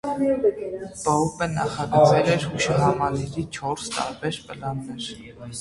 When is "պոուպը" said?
1.01-1.49